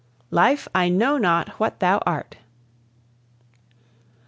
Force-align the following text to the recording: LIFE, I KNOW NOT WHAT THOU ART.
LIFE, 0.31 0.67
I 0.73 0.89
KNOW 0.89 1.17
NOT 1.19 1.49
WHAT 1.59 1.79
THOU 1.79 1.99
ART. 2.07 2.37